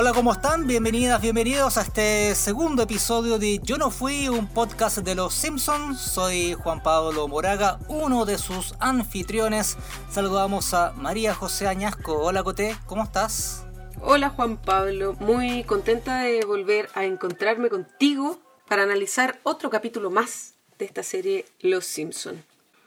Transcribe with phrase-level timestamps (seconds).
[0.00, 0.68] Hola, ¿cómo están?
[0.68, 6.00] Bienvenidas, bienvenidos a este segundo episodio de Yo no fui, un podcast de los Simpsons.
[6.00, 9.76] Soy Juan Pablo Moraga, uno de sus anfitriones.
[10.08, 12.16] Saludamos a María José Añasco.
[12.16, 13.66] Hola, Coté, ¿cómo estás?
[14.00, 15.16] Hola, Juan Pablo.
[15.18, 18.38] Muy contenta de volver a encontrarme contigo
[18.68, 22.38] para analizar otro capítulo más de esta serie Los Simpsons.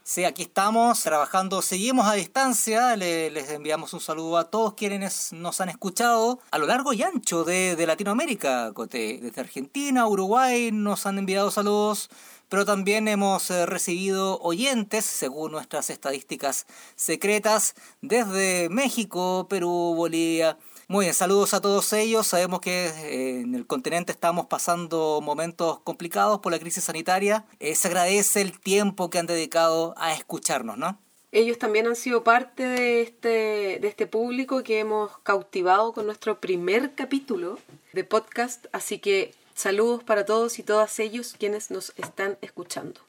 [0.04, 5.62] Sí, aquí estamos trabajando, seguimos a distancia, les enviamos un saludo a todos quienes nos
[5.62, 11.52] han escuchado a lo largo y ancho de, Latinoamérica, desde Argentina, Uruguay nos han enviado
[11.52, 12.10] saludos,
[12.50, 16.66] pero también hemos eh, recibido oyentes, según nuestras estadísticas
[16.96, 20.58] secretas, desde México, Perú, Bolivia,
[20.92, 22.28] muy bien, saludos a todos ellos.
[22.28, 27.46] Sabemos que eh, en el continente estamos pasando momentos complicados por la crisis sanitaria.
[27.62, 31.00] Eh, se agradece el tiempo que han dedicado a escucharnos, ¿no?
[31.32, 36.42] Ellos también han sido parte de este, de este público que hemos cautivado con nuestro
[36.42, 37.58] primer capítulo
[37.94, 38.66] de podcast.
[38.74, 43.00] Así que saludos para todos y todas ellos quienes nos están escuchando.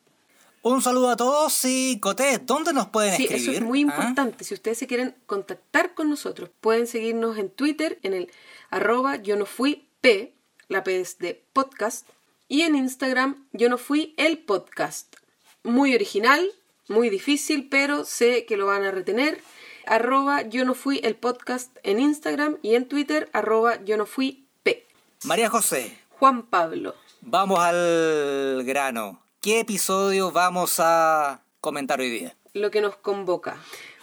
[0.65, 3.37] Un saludo a todos y Coté, ¿dónde nos pueden escribir?
[3.37, 3.83] Sí, eso es muy ¿Ah?
[3.83, 4.45] importante.
[4.45, 8.31] Si ustedes se quieren contactar con nosotros, pueden seguirnos en Twitter en el
[8.71, 10.33] arroba yo no fui P,
[10.69, 12.07] la P es de podcast,
[12.47, 15.17] y en Instagram yo no fui el podcast.
[15.65, 16.49] Muy original,
[16.87, 19.41] muy difícil, pero sé que lo van a retener.
[19.85, 24.47] Arroba yo no fui el podcast en Instagram y en Twitter arroba yo no fui
[24.63, 24.87] P.
[25.25, 25.99] María José.
[26.21, 26.95] Juan Pablo.
[27.21, 29.22] Vamos al grano.
[29.43, 32.37] ¿Qué episodio vamos a comentar hoy día?
[32.53, 33.57] Lo que nos convoca.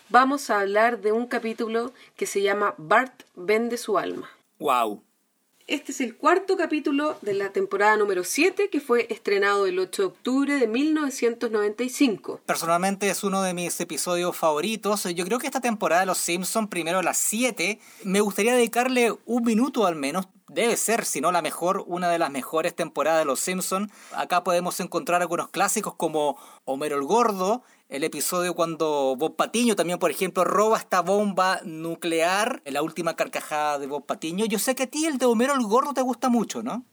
[0.10, 4.30] Vamos a hablar de un capítulo que se llama Bart vende su alma.
[4.60, 5.02] ¡Wow!
[5.66, 10.02] Este es el cuarto capítulo de la temporada número 7 que fue estrenado el 8
[10.02, 12.42] de octubre de 1995.
[12.46, 15.06] Personalmente es uno de mis episodios favoritos.
[15.06, 19.44] Yo creo que esta temporada de Los Simpsons, primero las 7, me gustaría dedicarle un
[19.46, 23.26] minuto al menos debe ser, si no la mejor, una de las mejores temporadas de
[23.26, 23.92] Los Simpsons.
[24.12, 30.00] Acá podemos encontrar algunos clásicos como Homero el Gordo, el episodio cuando Bob Patiño también,
[30.00, 34.46] por ejemplo, roba esta bomba nuclear, la última carcajada de Bob Patiño.
[34.46, 36.86] Yo sé que a ti el de Homero el Gordo te gusta mucho, ¿no?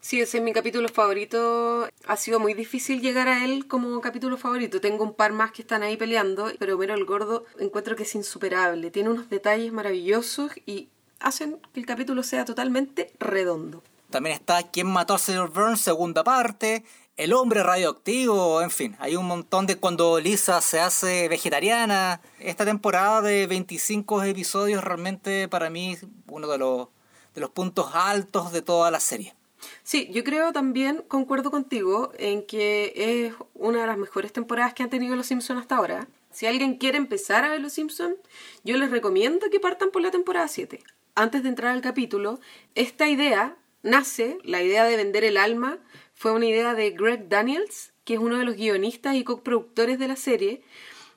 [0.00, 1.88] Sí, ese es mi capítulo favorito.
[2.06, 4.80] Ha sido muy difícil llegar a él como capítulo favorito.
[4.80, 8.14] Tengo un par más que están ahí peleando, pero Homero el Gordo encuentro que es
[8.14, 8.90] insuperable.
[8.90, 10.88] Tiene unos detalles maravillosos y
[11.22, 13.82] hacen que el capítulo sea totalmente redondo.
[14.10, 15.80] También está ¿Quién mató al señor Burns?
[15.80, 16.84] segunda parte,
[17.16, 22.20] El hombre radioactivo, en fin, hay un montón de cuando Lisa se hace vegetariana.
[22.38, 25.96] Esta temporada de 25 episodios realmente para mí
[26.28, 26.88] uno de los,
[27.34, 29.34] de los puntos altos de toda la serie.
[29.82, 34.82] Sí, yo creo también, concuerdo contigo, en que es una de las mejores temporadas que
[34.82, 36.08] han tenido los Simpsons hasta ahora.
[36.32, 38.16] Si alguien quiere empezar a ver los Simpsons,
[38.64, 40.82] yo les recomiendo que partan por la temporada 7
[41.14, 42.40] antes de entrar al capítulo,
[42.74, 45.78] esta idea nace, la idea de vender el alma,
[46.14, 50.08] fue una idea de Greg Daniels, que es uno de los guionistas y coproductores de
[50.08, 50.62] la serie.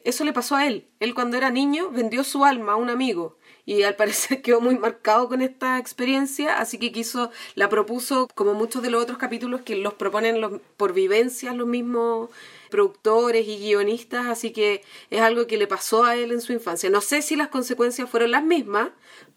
[0.03, 0.88] Eso le pasó a él.
[1.00, 4.78] Él cuando era niño vendió su alma a un amigo y al parecer quedó muy
[4.78, 9.62] marcado con esta experiencia, así que quiso, la propuso como muchos de los otros capítulos
[9.62, 12.29] que los proponen por vivencias los mismos
[12.75, 16.90] productores y guionistas, así que es algo que le pasó a él en su infancia.
[16.90, 18.90] No sé si las consecuencias fueron las mismas,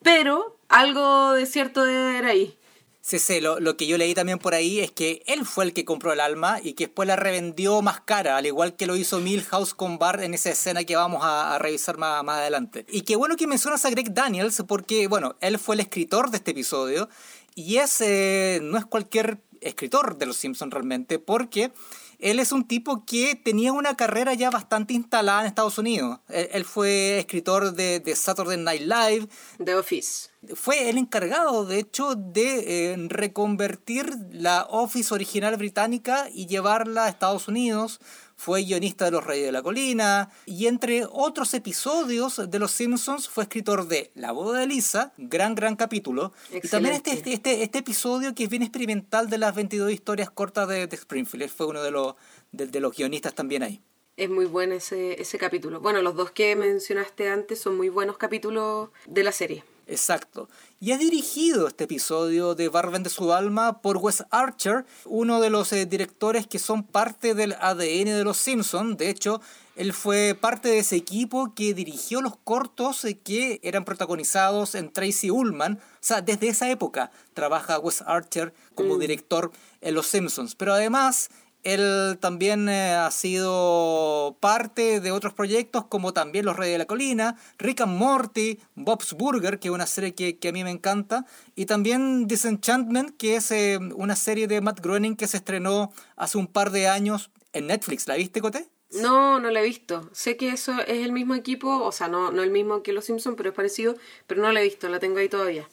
[0.02, 2.58] pero algo de cierto era ahí.
[3.00, 5.84] Sí, sí, lo, que yo leí también por ahí es que él fue el que
[5.84, 9.20] compró el alma y que después la revendió más cara, al igual que lo hizo
[9.20, 12.84] Milhouse con Bart en esa escena que vamos a, revisar más, más, adelante.
[12.90, 16.38] Y qué bueno que mencionas a Greg Daniels, porque, bueno, él fue el escritor de
[16.38, 17.08] este episodio
[17.54, 21.72] y ese no es cualquier escritor de Los Simpsons realmente, porque
[22.18, 26.18] él es un tipo que tenía una carrera ya bastante instalada en Estados Unidos.
[26.28, 29.28] Él, fue escritor de, de, Saturday Night Live.
[29.64, 30.30] The Office.
[30.54, 37.08] Fue el encargado, de hecho, de eh, reconvertir la Office original británica y llevarla a
[37.08, 38.00] Estados Unidos
[38.38, 43.28] fue guionista de Los Reyes de la Colina y entre otros episodios de Los Simpsons
[43.28, 46.32] fue escritor de La boda de Lisa, gran, gran capítulo.
[46.52, 50.30] Y también este, este, este, este, episodio que es bien experimental de las 22 historias
[50.30, 51.50] cortas de, Springfield.
[51.50, 52.14] fue uno de los,
[52.52, 53.82] de, los guionistas también ahí.
[54.16, 55.80] Es muy bueno ese, ese capítulo.
[55.80, 59.64] Bueno, los dos que mencionaste antes son muy buenos capítulos de la serie.
[59.88, 60.50] Exacto.
[60.80, 65.48] Y ha dirigido este episodio de Barben de su alma por Wes Archer, uno de
[65.48, 68.98] los eh, directores que son parte del ADN de los Simpsons.
[68.98, 69.40] De hecho,
[69.76, 74.92] él fue parte de ese equipo que dirigió los cortos eh, que eran protagonizados en
[74.92, 75.78] Tracy Ullman.
[75.78, 79.00] O sea, desde esa época trabaja Wes Archer como mm.
[79.00, 80.54] director en Los Simpsons.
[80.54, 81.30] Pero además
[81.64, 86.86] Él también eh, ha sido parte de otros proyectos como también Los Reyes de la
[86.86, 91.26] Colina, Rick and Morty, Bob's Burger, que es una serie que, a mí me encanta,
[91.56, 96.38] y también Disenchantment, que es eh, una serie de Matt Groening que se estrenó hace
[96.38, 98.06] un par de años en Netflix.
[98.06, 98.68] ¿La viste, Cote?
[98.92, 100.08] No, no la he visto.
[100.12, 103.04] Sé que eso es el mismo equipo, o sea, no, no el mismo que Los
[103.04, 103.96] Simpsons, pero es parecido,
[104.26, 105.68] pero no la he visto, la tengo ahí todavía.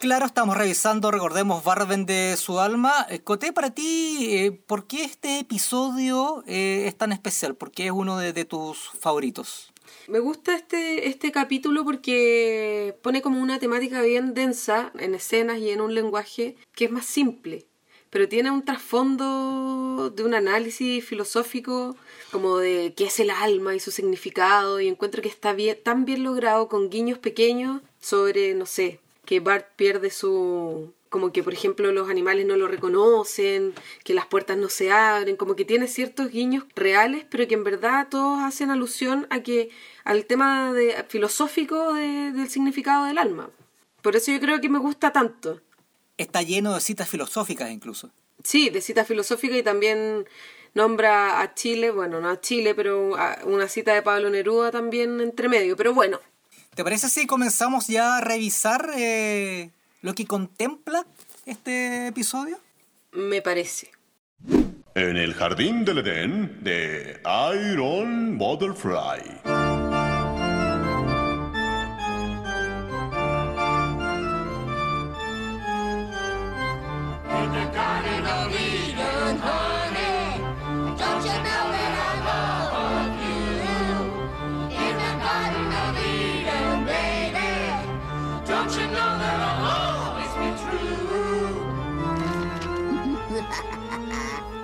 [0.00, 3.06] Claro, estamos revisando, recordemos, Barben de su alma.
[3.10, 7.54] Eh, Coté, para ti, eh, ¿por qué este episodio eh, es tan especial?
[7.54, 9.74] ¿Por qué es uno de, tus favoritos?
[10.08, 15.68] Me gusta este, este capítulo porque pone como una temática bien densa en escenas y
[15.68, 17.66] en un lenguaje que es más simple,
[18.08, 21.94] pero tiene un trasfondo de un análisis filosófico
[22.32, 26.22] como de qué es el alma y su significado y encuentro que está tan bien
[26.22, 28.98] logrado con guiños pequeños sobre, no sé,
[29.30, 34.26] que Bart pierde su como que por ejemplo los animales no lo reconocen, que las
[34.26, 38.40] puertas no se abren, como que tiene ciertos guiños reales, pero que en verdad todos
[38.42, 39.70] hacen alusión a que
[40.02, 43.50] al tema de, filosófico del significado del alma.
[44.02, 45.60] Por eso yo creo que me gusta tanto.
[46.18, 48.10] Está lleno de citas filosóficas incluso.
[48.42, 50.26] Sí, de citas filosóficas y también
[50.74, 55.48] nombra a Chile, bueno, no a Chile, pero una cita de Pablo Neruda también entre
[55.48, 56.18] medio, pero bueno,
[56.74, 59.70] ¿Te parece si comenzamos ya a revisar eh,
[60.02, 61.04] lo que contempla
[61.44, 62.58] este episodio?
[63.12, 63.90] Me parece.
[64.94, 67.20] En el jardín del Edén de
[67.72, 69.69] Iron Butterfly.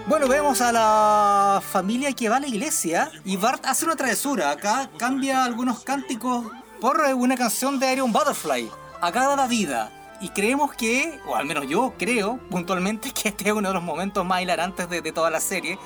[0.09, 4.53] Bueno, vemos a la familia que va a la iglesia y Bart hace una travesura.
[4.53, 6.47] Acá cambia algunos cánticos
[6.81, 8.71] por una canción de Iron Butterfly.
[9.01, 9.91] Acá da la vida.
[10.21, 13.83] Y creemos que, o al menos yo creo puntualmente, que este es uno de los
[13.83, 15.77] momentos más hilarantes de, de toda la serie,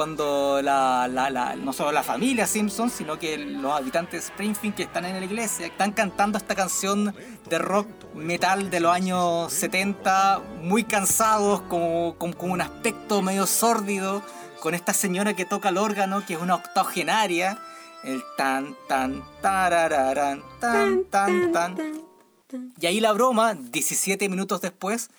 [0.00, 4.84] cuando la, la, no solo la familia Simpson, sino que los habitantes de Springfield que
[4.84, 7.14] están en la iglesia están cantando esta canción
[7.50, 14.22] de rock metal de los años 70, muy cansados, como, con, un aspecto medio sórdido,
[14.60, 17.58] con esta señora que toca el órgano, que es una octogenaria,
[18.02, 21.76] el tan, tan, tarararán, tan, tan, tan.
[22.80, 25.10] Y ahí la broma, 17 minutos después,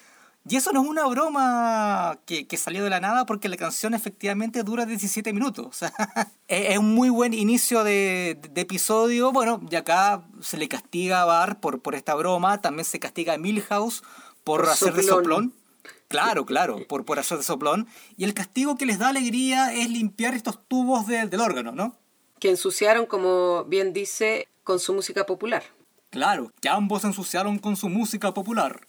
[0.49, 4.63] y eso no es una broma que, salió de la nada porque la canción efectivamente
[4.63, 5.67] dura 17 minutos.
[5.67, 5.93] O sea,
[6.47, 9.31] es un muy buen inicio de, episodio.
[9.31, 12.59] Bueno, y acá se le castiga a Bar por, por esta broma.
[12.59, 14.01] También se castiga a Milhouse
[14.43, 15.53] por, hacer de soplón.
[16.07, 17.87] Claro, claro, por, por hacer de soplón.
[18.17, 21.95] Y el castigo que les da alegría es limpiar estos tubos del órgano, ¿no?
[22.39, 25.63] Que ensuciaron, como bien dice, con su música popular.
[26.09, 28.81] Claro, que ambos ensuciaron con su música popular.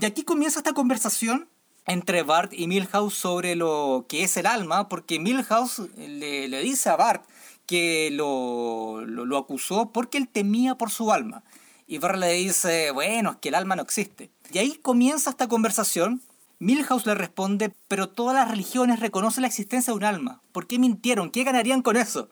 [0.00, 1.48] Y aquí comienza esta conversación
[1.86, 6.88] entre Bart y Milhouse sobre lo que es el alma, porque Milhouse le, le dice
[6.88, 7.24] a Bart
[7.66, 11.42] que lo, lo, acusó porque él temía por su alma.
[11.86, 14.30] Y Bart le dice, bueno, es que el alma no existe.
[14.52, 16.22] Y ahí comienza esta conversación.
[16.58, 20.40] Milhouse le responde, pero todas las religiones reconocen la existencia de un alma.
[20.52, 21.30] ¿Por qué mintieron?
[21.30, 22.28] ¿Qué ganarían con eso?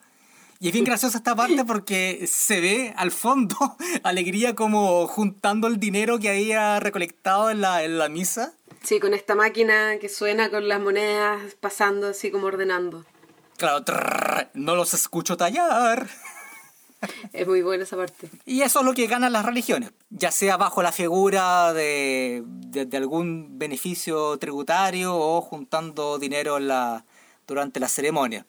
[0.63, 3.57] Y es bien graciosa esta parte porque se ve al fondo
[4.05, 8.55] alegría como juntando el dinero que había recolectado en la, en la misa.
[8.81, 13.05] Sí, con esta máquina que suena con las monedas pasando así como ordenando.
[13.57, 13.85] Claro,
[14.55, 16.09] no los escucho tallar.
[17.33, 18.31] Es muy buena esa parte.
[18.47, 22.97] Y eso es lo que ganan las religiones, ya sea bajo la figura de, de,
[22.97, 27.05] algún beneficio tributario o juntando dinero en la,
[27.49, 28.47] durante la ceremonia.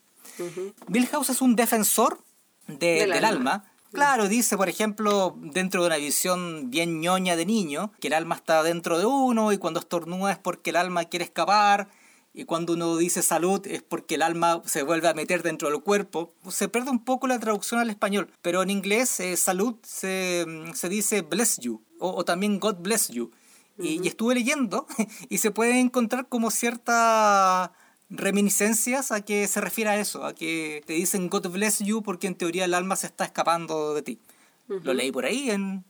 [0.88, 2.24] Bill House es un defensor
[2.68, 3.66] del, alma.
[3.92, 8.36] Claro, dice, por ejemplo, dentro de una visión bien ñoña de niño, que el alma
[8.36, 11.90] está dentro de uno y cuando estornuda es porque el alma quiere escapar
[12.34, 15.82] y cuando uno dice salud es porque el alma se vuelve a meter dentro del
[15.82, 16.34] cuerpo.
[16.50, 20.46] Se pierde un poco la traducción al español, pero en inglés eh, salud se,
[20.90, 23.32] dice bless you o, también God bless you.
[23.78, 24.88] y, estuve leyendo
[25.30, 27.74] y se puede encontrar como cierta
[28.14, 32.28] reminiscencias a que se refiere a eso, a que te dicen God bless you porque
[32.28, 34.20] en teoría el alma se está escapando de ti.
[34.68, 35.84] Lo leí por ahí en,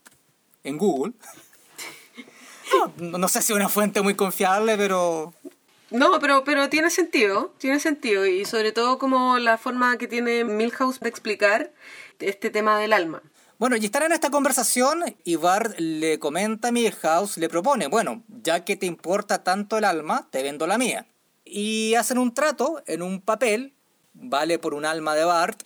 [0.64, 1.14] en Google.
[2.98, 5.32] No, sé si es una fuente muy confiable, pero...
[5.92, 10.44] No, pero, pero tiene sentido, tiene sentido, y sobre todo como la forma que tiene
[10.44, 11.72] Milhouse de explicar
[12.18, 13.22] este tema del alma.
[13.60, 18.24] Bueno, y están en esta conversación y Bart le comenta a Milhouse, le propone, bueno,
[18.28, 21.06] ya que te importa tanto el alma, te vendo la mía.
[21.46, 23.74] Y hacen un trato en un papel,
[24.14, 25.62] vale por un alma de Bart,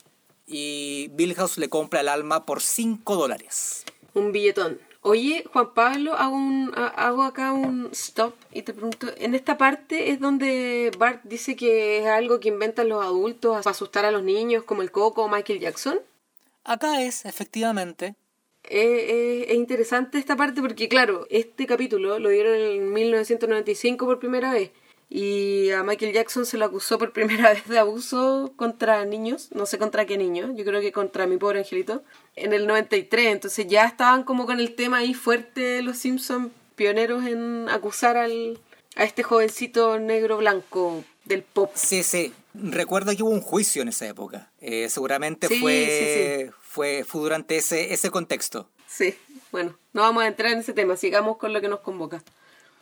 [0.45, 3.83] y Milhouse le compra el alma por 5 dólares.
[4.13, 4.79] Un billetón.
[5.01, 9.57] Oye, Juan Pablo, hago, un, ha- hago acá un stop y te pregunto, en esta
[9.57, 14.11] parte es donde Bart dice que es algo que inventan los adultos para asustar a
[14.11, 15.99] los niños, como el Coco o Michael Jackson.
[16.63, 18.15] Acá es, efectivamente.
[18.63, 24.19] Eh, eh, es interesante esta parte porque, claro, este capítulo lo dieron en 1995 por
[24.19, 24.71] primera vez
[25.09, 29.65] y a Michael Jackson se lo acusó por primera vez de abuso contra niños, no
[29.65, 32.03] sé contra qué niños, yo creo que contra mi pobre angelito,
[32.35, 37.25] en el 93, entonces ya estaban como con el tema ahí fuerte los Simpsons, pioneros
[37.25, 38.59] en acusar al,
[38.95, 41.71] a este jovencito negro blanco del pop.
[41.73, 42.33] Sí, sí.
[42.53, 44.51] Recuerdo que hubo un juicio en esa época.
[44.59, 48.69] Eh, seguramente Sí, fue, Fue, fue durante ese, ese contexto.
[48.87, 49.15] Sí,
[49.51, 52.23] bueno, no vamos a entrar en ese tema, sigamos con lo que nos convoca.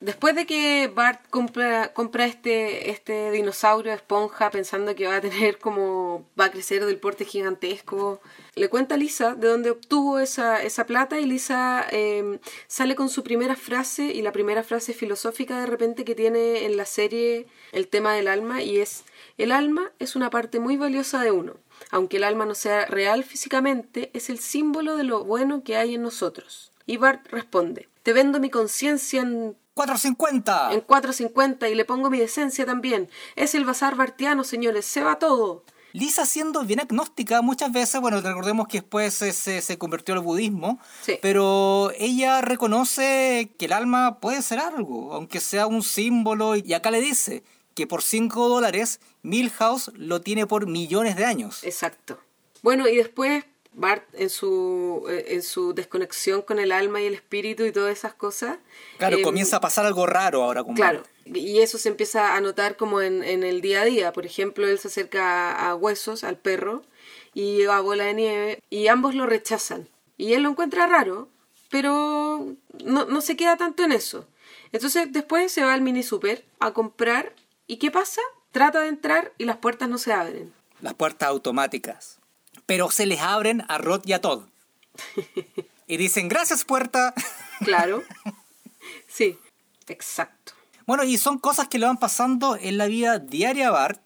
[0.01, 5.57] Después de que Bart compra, compra este, este dinosaurio esponja pensando que va a tener
[5.57, 8.21] como, va a crecer del porte gigantesco,
[8.55, 13.07] le cuenta a Lisa de dónde obtuvo esa, esa plata y Lisa eh, sale con
[13.07, 17.47] su primera frase y la primera frase filosófica de repente que tiene en la serie
[17.71, 19.05] el tema del alma y es,
[19.37, 21.55] el alma es una parte muy valiosa de uno.
[21.89, 25.95] Aunque el alma no sea real físicamente, es el símbolo de lo bueno que hay
[25.95, 26.71] en nosotros.
[26.85, 30.74] Y Bart responde, te vendo mi conciencia en ¡450!
[30.74, 33.10] en 4.50 y le pongo mi decencia también.
[33.36, 35.63] Es el bazar bartiano, señores, se va todo.
[35.91, 40.20] Lisa siendo bien agnóstica muchas veces, bueno, recordemos que después se, se, se convirtió al
[40.22, 41.17] budismo, Sí.
[41.22, 46.91] pero ella reconoce que el alma puede ser algo, aunque sea un símbolo, y acá
[46.91, 47.44] le dice
[47.75, 51.63] que por 5 dólares Milhouse lo tiene por millones de años.
[51.63, 52.20] Exacto.
[52.62, 53.46] Bueno, y después
[53.77, 57.91] Bart en su, eh, en su desconexión con el alma y el espíritu y todas
[57.98, 58.58] esas cosas.
[58.98, 61.38] Claro, eh, comienza a pasar algo raro ahora con Claro, Bart.
[61.38, 64.13] y eso se empieza a notar como en, en el día a día.
[64.13, 66.84] Por ejemplo, él se acerca a, a Huesos, al perro,
[67.34, 69.89] y a Bola de Nieve, y ambos lo rechazan.
[70.17, 71.27] Y él lo encuentra raro,
[71.70, 74.25] pero no, no se queda tanto en eso.
[74.72, 77.34] Entonces después se va al mini super a comprar,
[77.67, 78.22] ¿y qué pasa?
[78.51, 80.53] Trata de entrar y las puertas no se abren.
[80.82, 82.20] Las puertas automáticas.
[82.65, 84.43] Pero se les abren a Rod y a Todd.
[85.88, 87.13] Y dicen, gracias puerta.
[87.60, 88.01] Claro.
[89.07, 89.38] sí,
[89.88, 90.53] exacto.
[90.88, 94.01] Bueno, y son cosas que le van pasando en la vida diaria a Bart.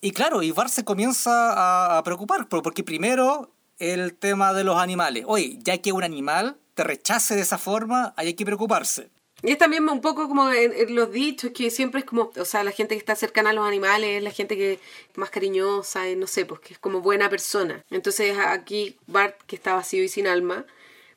[0.00, 4.78] Y claro, y Bart se comienza a, preocupar, por- porque primero el tema de los
[4.80, 5.24] animales.
[5.26, 9.10] Oye, ya que un animal te rechace de esa forma, hay que preocuparse.
[9.42, 12.44] Y es también un poco como en, en los dichos, que siempre es como, o
[12.44, 14.78] sea, la gente que está cercana a los animales es la gente que es
[15.16, 17.84] más cariñosa, y no sé, pues que es como buena persona.
[17.90, 20.64] Entonces aquí Bart, que está vacío y sin alma,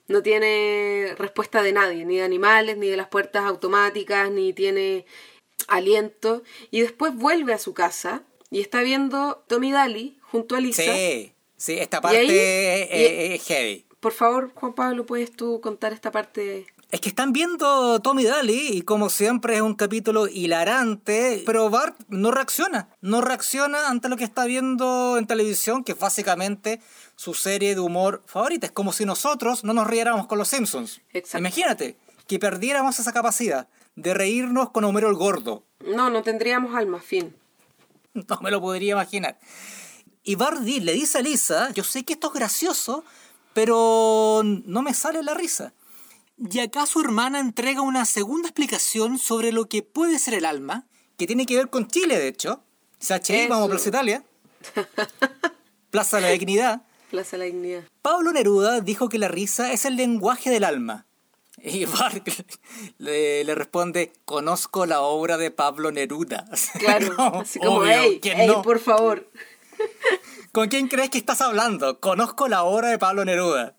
[0.07, 5.05] no tiene respuesta de nadie, ni de animales, ni de las puertas automáticas, ni tiene
[5.67, 6.43] aliento.
[6.71, 10.83] Y después vuelve a su casa y está viendo Tommy Daly junto a Lisa.
[10.83, 13.85] Sí, sí, esta parte ahí- es- y- es- es heavy.
[13.99, 16.65] Por favor, Juan Pablo, ¿puedes tú contar esta parte?
[16.89, 21.95] Es que están viendo Tommy Daly y como siempre es un capítulo hilarante, pero Bart
[22.07, 26.81] no reacciona, no reacciona ante lo que está viendo en televisión, que es básicamente
[27.15, 28.65] su serie de humor favorita.
[28.65, 31.01] Es como si nosotros no nos riéramos con los Simpsons.
[31.13, 31.37] Exacto.
[31.37, 35.63] Imagínate que perdiéramos esa capacidad de reírnos con Homero el Gordo.
[35.85, 37.35] No, no tendríamos alma, fin.
[38.15, 39.37] No me lo podría imaginar.
[40.23, 43.03] Y Bart le dice a Lisa, yo sé que esto es gracioso,
[43.53, 45.73] pero no me sale la risa.
[46.39, 50.85] Y acá su hermana entrega una segunda explicación sobre lo que puede ser el alma,
[51.17, 52.63] que tiene que ver con Chile, de hecho.
[52.99, 53.69] CHI, vamos a.
[53.71, 54.23] Plaza Italia.
[55.91, 56.81] Plaza de la Dignidad.
[57.09, 57.83] Plaza de la Dignidad.
[58.01, 61.05] Pablo Neruda dijo que la risa es el lenguaje del alma.
[61.61, 62.25] Y Bart
[62.99, 66.45] le, le responde, conozco la obra de Pablo Neruda.
[66.79, 68.61] Claro, No, así como, obvio, hey, ¿quién hey, no?
[68.61, 69.29] por favor.
[70.53, 71.99] ¿Con quién crees que estás hablando?
[71.99, 73.75] Conozco la obra de Pablo Neruda.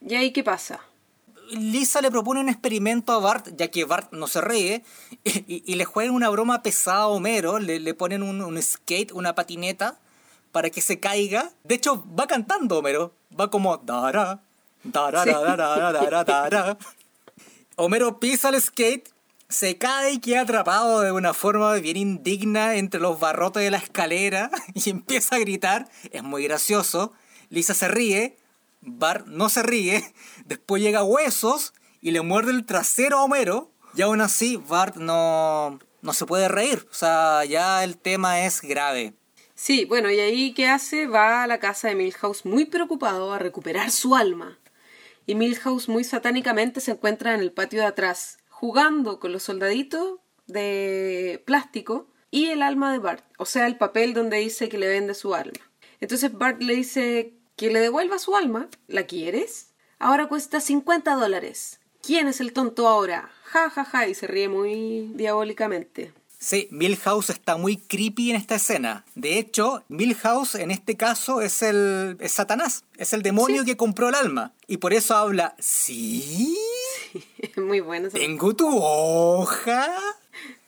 [0.00, 0.80] ¿Y ahí qué pasa?
[1.50, 4.84] Lisa le propone un experimento a Bart, ya que Bart no se ríe,
[5.24, 9.12] y, y le juegan una broma pesada a Homero, le, le ponen un, un skate,
[9.12, 9.98] una patineta,
[10.52, 11.50] para que se caiga.
[11.64, 13.76] De hecho, va cantando Homero, va como...
[13.78, 14.40] Dara,
[14.82, 15.30] dara, Sí.
[15.30, 16.78] dara, dara, dara, dara.
[17.76, 19.10] Homero pisa el skate,
[19.48, 23.76] se cae y queda atrapado de una forma bien indigna entre los barrotes de la
[23.78, 25.88] escalera y empieza a gritar.
[26.10, 27.12] Es muy gracioso.
[27.50, 28.36] Lisa se ríe,
[28.86, 30.14] Bart no se ríe,
[30.46, 35.78] después llega Huesos y le muerde el trasero a Homero y aún así Bart no,
[36.02, 36.86] no se puede reír.
[36.90, 39.14] O sea, ya el tema es grave.
[39.54, 41.06] Sí, bueno, y ahí qué hace?
[41.06, 44.58] Va a la casa de Milhouse muy preocupado a recuperar su alma.
[45.24, 50.20] Y Milhouse muy satánicamente se encuentra en el patio de atrás, jugando con los soldaditos
[50.46, 54.88] de plástico y el alma de Bart, o sea, el papel donde dice que le
[54.88, 55.58] vende su alma.
[56.00, 58.68] Entonces Bart le dice que le devuelva su alma.
[58.86, 59.68] ¿La quieres?
[59.98, 61.80] Ahora cuesta 50 dólares.
[62.02, 63.30] ¿Quién es el tonto ahora?
[63.44, 66.12] Ja, ja, ja, y se ríe muy diabólicamente.
[66.38, 69.04] Sí, Milhouse está muy creepy en esta escena.
[69.14, 74.10] De hecho, Milhouse en este caso es el es Satanás, es el demonio que compró
[74.10, 74.52] el alma.
[74.66, 76.56] Y por eso habla, ¿sí?
[77.56, 78.08] muy bueno.
[78.08, 78.18] eso.
[78.18, 79.88] ¿Tengo tu hoja?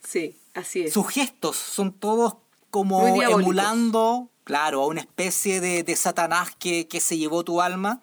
[0.02, 0.92] Sí, así es.
[0.94, 2.36] Sus gestos son todos
[2.70, 8.00] como emulando, claro, a una especie de, de Satanás que, que se llevó tu alma.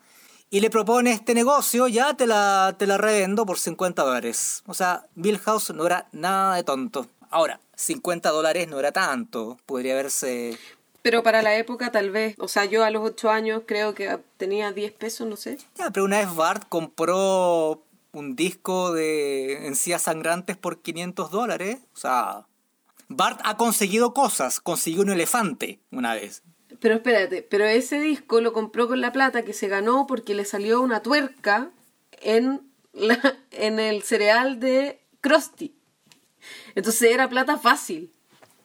[0.52, 4.62] Y le propone este negocio, ya te la, te la revendo por 50 dólares.
[4.68, 7.08] O sea, Milhouse no era nada de tonto.
[7.32, 9.58] Ahora, 50 dólares no era tanto.
[9.66, 10.56] Podría haberse...
[11.02, 14.20] Pero para la época tal vez, o sea, yo a los 8 años creo que
[14.38, 15.58] tenía 10 pesos, no sé.
[15.80, 21.80] Ya, pero una vez Bart compró un disco de encías sangrantes por 500 dólares.
[21.96, 22.46] O sea,
[23.08, 24.60] Bart ha conseguido cosas.
[24.60, 26.44] Consiguió un elefante una vez.
[26.80, 30.46] Pero espérate, pero ese disco lo compró con la plata que se ganó porque le
[30.46, 31.72] salió una tuerca
[32.22, 32.62] en,
[32.94, 35.74] la, en el cereal de Krusty.
[36.76, 38.12] Entonces era plata fácil.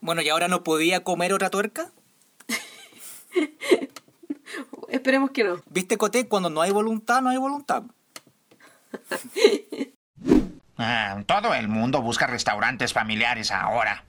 [0.01, 1.91] Bueno, ¿y ahora no podía comer otra tuerca?
[4.89, 5.63] Esperemos que no.
[5.71, 6.27] ¿Viste, Coté?
[6.27, 7.85] Cuando no hay voluntad, no hay voluntad.
[10.83, 14.03] Ah, todo el mundo busca restaurantes familiares ahora.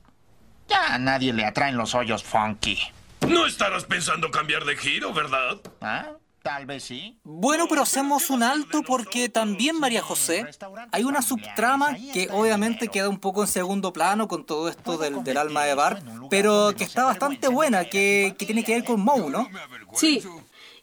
[0.71, 2.79] Ya a nadie le atraen los hoyos funky.
[3.27, 5.57] No estarás pensando cambiar de giro, ¿verdad?
[5.81, 6.11] ¿Ah?
[6.41, 7.19] Tal vez sí.
[7.23, 10.47] Bueno, pero hacemos un alto porque también, María José,
[10.91, 15.23] hay una subtrama que obviamente queda un poco en segundo plano con todo esto del,
[15.23, 19.01] del alma de Bart, pero que está bastante buena, que, que tiene que ver con
[19.01, 19.47] Moe, ¿no?
[19.93, 20.23] Sí,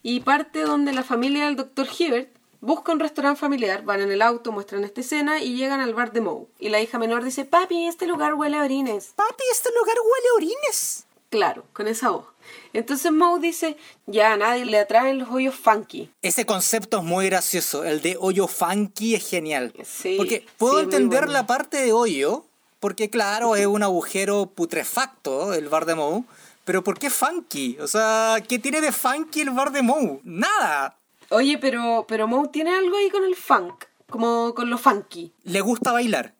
[0.05, 1.89] y parte donde la familia del Dr.
[1.99, 5.95] Hibbert busca un restaurante familiar, van en el auto, muestran esta escena y llegan al
[5.95, 6.47] bar de Moe.
[6.59, 9.13] Y la hija menor dice, papi, este lugar huele a orines.
[9.15, 11.05] Papi, este lugar huele a orines.
[11.31, 12.25] Claro, con esa voz.
[12.73, 16.11] Entonces Moe dice, ya a nadie le atraen los hoyos funky.
[16.23, 19.75] Ese concepto es muy gracioso, el de hoyo funky es genial.
[19.85, 21.33] Sí, porque puedo sí, entender bueno.
[21.35, 22.47] la parte de hoyo,
[22.81, 26.25] porque claro, es un agujero putrefacto el bar de Moe,
[26.65, 27.79] pero ¿por qué funky?
[27.81, 30.21] O sea, ¿qué tiene de funky el bar de Moe?
[30.25, 30.98] Nada.
[31.31, 35.33] Oye, pero, pero Moe tiene algo ahí con el funk, como con lo funky.
[35.45, 36.35] Le gusta bailar.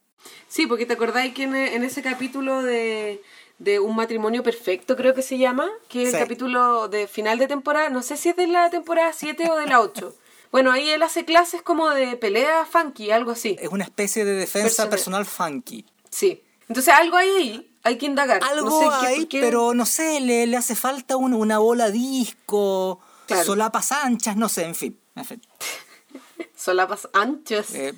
[0.49, 3.23] Sí, porque te acordáis que en, en ese capítulo de,
[3.59, 6.17] de Un matrimonio perfecto, creo que se llama, que es Sí.
[6.17, 9.57] el capítulo de final de temporada, no sé si es de la temporada 7 o
[9.57, 10.15] de la 8.
[10.51, 13.59] Bueno, ahí él hace clases como de pelea funky, algo así.
[13.61, 15.25] Es una especie de defensa Personal.
[15.25, 15.85] personal funky.
[16.09, 16.43] Sí.
[16.69, 18.41] Entonces algo hay ahí, hay que indagar.
[18.43, 21.91] Algo no sé hay, qué- pero no sé, le, le hace falta una, una bola
[21.91, 23.45] disco, Claro.
[23.45, 24.99] solapas anchas, no sé, en fin.
[25.15, 25.41] En fin.
[26.57, 27.75] Solapas anchas.
[27.75, 27.95] Eh,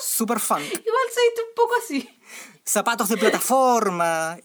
[0.00, 0.60] super funk.
[0.62, 2.08] Igual se viste un poco así.
[2.64, 4.38] Zapatos de plataforma.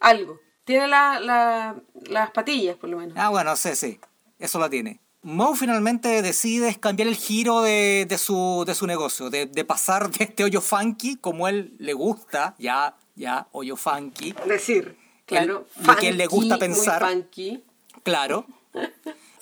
[0.00, 0.40] Algo.
[0.64, 3.14] Tiene la, la- las patillas, por lo menos.
[3.18, 4.00] Ah, bueno, sí, sí.
[4.38, 5.00] Eso lo tiene.
[5.22, 10.10] Moe finalmente decide cambiar el giro de, de su, de su negocio, de, de pasar
[10.10, 15.66] de este hoyo funky, como él le gusta, ya, ya, hoyo funky, Decir, claro.
[15.80, 17.10] El- lo que a él le funky, gusta muy pensar.
[17.10, 17.64] funky.
[18.02, 18.44] claro,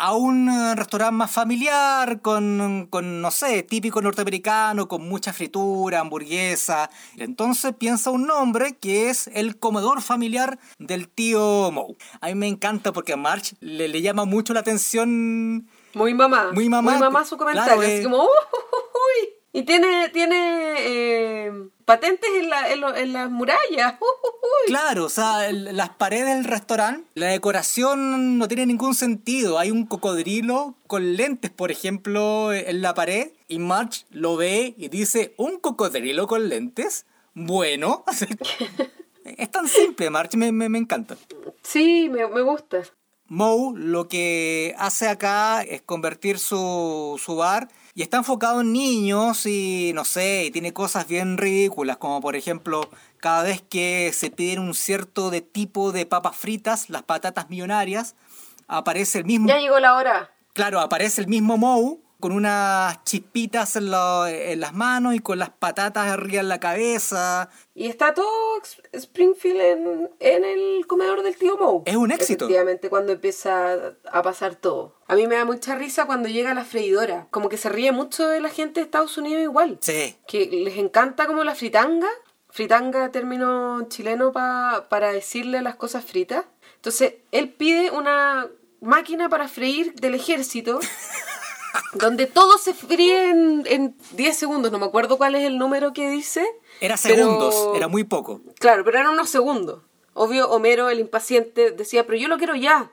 [0.04, 6.00] a un eh, restaurante más familiar, con, con, no sé, típico norteamericano, con mucha fritura,
[6.00, 6.90] hamburguesa.
[7.16, 11.94] Entonces piensa un nombre que es el comedor familiar del tío Moe.
[12.20, 16.50] A mí me encanta porque a March le, le llama mucho la atención Muy mamá.
[16.52, 17.82] Muy mamá, su claro, comentario.
[17.82, 17.94] eh.
[17.94, 19.31] Así como, "Uh, uh, uh, uy".
[19.54, 21.52] Y tiene, tiene eh,
[21.84, 23.94] patentes en, la, en, lo- en las murallas.
[24.00, 24.66] Uy.
[24.68, 29.58] Claro, o sea, el- las paredes del restaurante, la decoración no tiene ningún sentido.
[29.58, 34.88] Hay un cocodrilo con lentes, por ejemplo, en la pared, y March lo ve y
[34.88, 37.04] dice, ¿un cocodrilo con lentes?
[37.34, 38.04] Bueno,
[39.24, 41.16] es tan simple, March, me, me, me encanta.
[41.62, 42.82] Sí, me, me gusta.
[43.28, 49.44] Moe lo que hace acá es convertir su, su bar y está enfocado en niños
[49.46, 54.30] y no sé, y tiene cosas bien ridículas, como por ejemplo, cada vez que se
[54.30, 58.14] piden un cierto de tipo de papas fritas, las patatas millonarias,
[58.66, 60.30] aparece el mismo, Ya llegó la hora.
[60.54, 65.38] claro, aparece el mismo Moe con unas chispitas en, la- en las manos y con
[65.40, 67.50] las patatas arriba en la cabeza.
[67.74, 68.30] Y está todo
[68.92, 71.82] Springfield en, en el comedor del tío Moe.
[71.84, 72.44] Es un éxito.
[72.44, 73.74] Efectivamente, cuando empieza
[74.12, 74.96] a pasar todo.
[75.08, 77.26] A mí me da mucha risa cuando llega la freidora.
[77.32, 79.78] Como que se ríe mucho de la gente de Estados Unidos igual.
[79.80, 82.08] Sí, Que les encanta como la fritanga.
[82.50, 86.44] Fritanga, término chileno pa- para decirle las cosas fritas.
[86.76, 88.46] Entonces, él pide una
[88.80, 90.78] máquina para freír del ejército.
[91.94, 94.72] donde todo se fríe en, en 10 segundos.
[94.72, 96.46] No me acuerdo cuál es el número que dice.
[96.80, 98.40] era pero- segundos, era muy poco.
[98.58, 99.82] Claro, pero eran unos segundos.
[100.14, 102.92] Obvio, Homero, el impaciente, decía, pero yo lo quiero ya.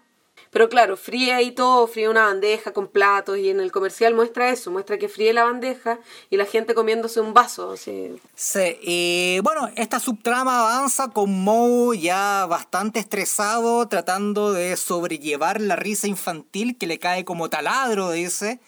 [0.52, 4.50] Pero claro, fríe ahí todo, fríe una bandeja con platos y en el comercial muestra
[4.50, 6.00] eso, muestra que fríe la bandeja
[6.32, 7.76] y la gente comiéndose un vaso.
[7.78, 15.76] Sí, y bueno, esta subtrama avanza con Moe ya bastante estresado, tratando de sobrellevar la
[15.76, 18.60] risa infantil que le cae como taladro, dice,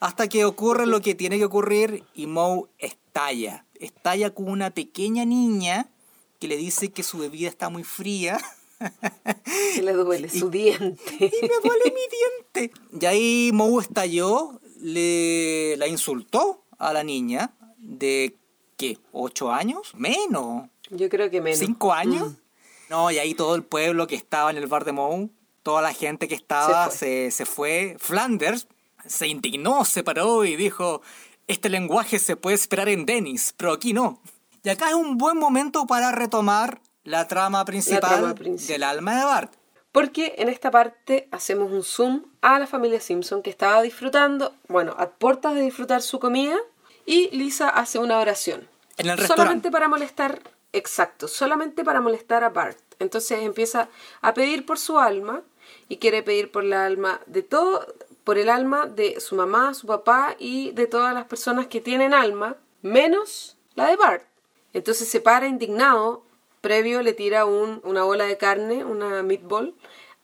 [0.00, 3.64] hasta que ocurre lo que tiene que ocurrir y Moe estalla.
[3.78, 5.88] Estalla con una pequeña niña
[6.40, 8.38] que le dice que su bebida está muy fría.
[9.74, 11.16] Que le duele su diente.
[11.20, 12.80] y me duele mi diente.
[13.00, 18.36] Y ahí Moe estalló, le la insultó a la niña de
[18.76, 18.98] ¿qué?
[19.12, 19.92] ¿Ocho años?
[19.94, 20.68] Menos.
[20.90, 21.58] Yo creo que menos.
[21.58, 22.34] ¿Cinco años?
[22.88, 25.28] No, y ahí todo el pueblo que estaba en el bar de Moe,
[25.62, 27.96] toda la gente que estaba Se se, se fue.
[27.98, 28.66] Flanders
[29.06, 31.02] se indignó, se paró y dijo,
[31.46, 34.20] este lenguaje se puede esperar en Dennis, pero aquí no.
[34.62, 39.24] Y acá es un buen momento para retomar la trama principal, trama del alma de
[39.24, 39.52] Bart.
[39.92, 44.94] Porque en esta parte hacemos un zoom a la familia Simpson que estaba disfrutando, bueno,
[44.98, 46.56] a puertas de disfrutar su comida,
[47.06, 48.68] y Lisa hace una oración.
[48.98, 50.40] En el Solamente para molestar,
[50.72, 52.78] exacto, solamente para molestar a Bart.
[52.98, 53.88] Entonces empieza
[54.20, 55.42] a pedir por su alma
[55.88, 57.86] y quiere pedir por la alma de todo,
[58.24, 62.12] por el alma de su mamá, su papá y de todas las personas que tienen
[62.12, 64.24] alma, menos la de Bart.
[64.74, 66.24] Entonces se para indignado,
[66.60, 69.74] previo le tira un- una bola de carne, una meatball,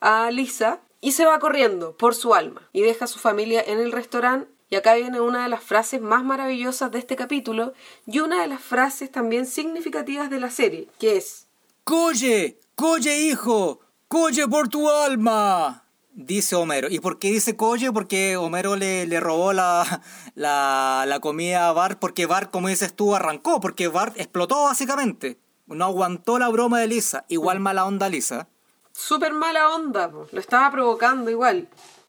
[0.00, 3.78] a Lisa y se va corriendo por su alma y deja a su familia en
[3.80, 4.48] el restaurante.
[4.70, 7.74] Y acá viene una de las frases más maravillosas de este capítulo
[8.06, 11.46] y una de las frases también significativas de la serie, que es
[11.84, 16.88] Coye, coye hijo, coye por tu alma, dice Homero.
[16.90, 17.92] ¿Y por qué dice coye?
[17.92, 20.02] Porque Homero le, le robó la,
[20.34, 25.38] la, la comida a Bart porque Bart, como dices tú, arrancó, porque Bart explotó básicamente.
[25.66, 28.48] No aguantó la broma de Lisa, igual mala onda Lisa.
[28.92, 30.26] súper mala onda, po.
[30.30, 31.68] lo estaba provocando igual.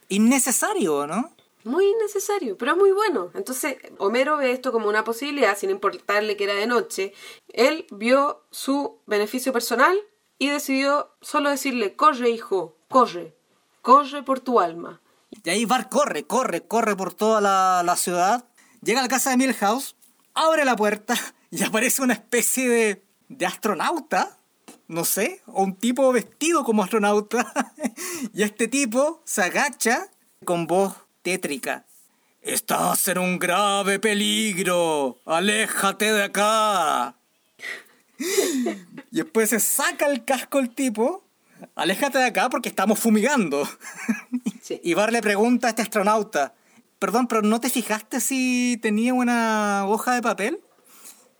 [0.09, 1.31] Innecesario, ¿no?
[1.63, 3.31] Muy innecesario, pero es muy bueno.
[3.33, 7.13] Entonces, Homero ve esto como una posibilidad, sin importarle que era de noche.
[7.53, 9.97] Él vio su beneficio personal
[10.37, 13.35] y decidió solo decirle, corre, hijo, corre,
[13.81, 15.01] corre por tu alma.
[15.43, 18.47] Y ahí Bart corre, corre, corre por toda la, la ciudad.
[18.83, 19.95] Llega a la casa de Milhouse,
[20.35, 21.15] abre la puerta
[21.49, 24.37] y aparece una especie de, de astronauta.
[24.87, 27.73] No sé, o un tipo vestido como astronauta.
[28.33, 30.07] y este tipo se agacha
[30.43, 31.85] con voz tétrica.
[32.41, 35.17] Estás en un grave peligro.
[35.25, 37.15] Aléjate de acá.
[39.11, 41.23] y después se saca el casco el tipo.
[41.73, 43.67] Aléjate de acá porque estamos fumigando.
[44.61, 44.79] Sí.
[44.83, 46.53] Y Bar le pregunta a este astronauta,
[46.99, 50.59] perdón, pero ¿no te fijaste si tenía una hoja de papel?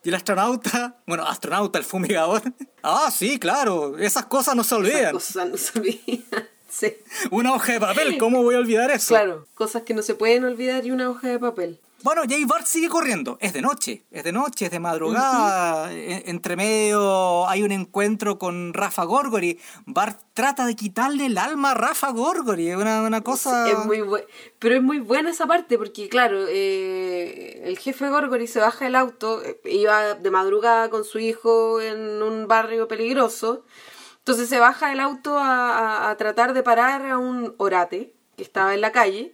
[0.06, 2.42] Y el astronauta, bueno, astronauta, el fumigador,
[2.84, 5.12] ah, sí, claro, esas cosas no se Esas olvidan.
[5.14, 6.48] cosas no se olvidan.
[6.68, 6.94] Sí,
[7.32, 9.08] Una hoja de papel, ¿cómo voy a olvidar eso?
[9.08, 11.80] claro, cosas que no se pueden olvidar y una hoja de papel.
[12.06, 13.40] Bueno, ahí Bart sigue corriendo.
[13.42, 15.92] Es de noche, es de noche, es de madrugada.
[15.92, 19.60] En- Entre medio hay un encuentro con Rafa Gorgori.
[19.88, 22.70] Bart trata de quitarle el alma a Rafa Gorgori.
[22.70, 23.68] Es una, una cosa...
[23.72, 24.04] Es muy
[24.60, 28.96] Pero es muy buena esa parte porque, claro, eh, el jefe Gorgory se baja del
[28.96, 33.66] auto, eh, iba de madrugada con su hijo en un barrio peligroso.
[34.20, 38.44] Entonces se baja del auto a, a- a tratar de parar a un orate que
[38.44, 39.34] estaba en la calle,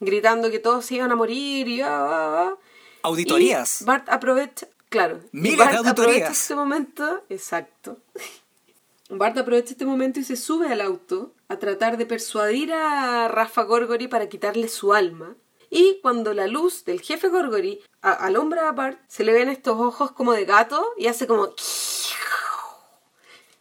[0.00, 2.58] gritando que todos se iban a morir y ah, ah, ah.
[3.02, 3.82] Auditorías.
[3.82, 5.90] Y Bart aprovecha, claro, Miles de Bart auditorías.
[5.90, 7.98] aprovecha este momento, exacto.
[9.10, 13.62] Bart aprovecha este momento y se sube al auto a tratar de persuadir a Rafa
[13.62, 15.36] Gorgory para quitarle su alma.
[15.70, 19.78] Y cuando la luz del jefe Gorgory a- alumbra a Bart, se le ven estos
[19.78, 21.48] ojos como de gato y hace como...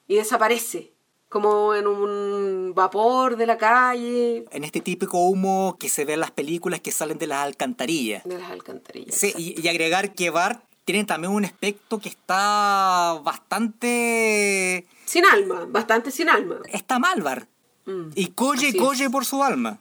[0.08, 0.93] Y desaparece,
[1.34, 6.22] como en un vapor de la calle, En este típico humo que se ve en
[6.22, 8.24] las películas que salen de las alcantarillas.
[8.24, 9.14] de las alcantarillas.
[9.16, 14.86] Sí, y, y agregar que Bart tiene también un aspecto que está bastante...
[15.06, 16.58] Sin alma, bastante sin alma.
[16.72, 17.50] Está mal, Bart.
[17.86, 19.80] Mm, Y coye, coye por su alma.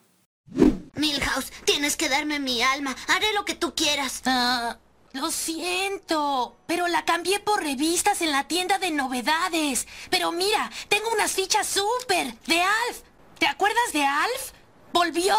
[0.94, 2.94] Milhouse, tienes que darme mi alma.
[3.08, 4.22] Haré lo que tú quieras.
[4.26, 4.78] Ah,
[5.12, 9.86] lo siento, pero la cambié por revistas en la tienda de novedades.
[10.10, 13.02] Pero mira, tengo unas fichas súper de Alf.
[13.38, 14.52] ¿Te acuerdas de Alf?
[14.92, 15.36] Volvió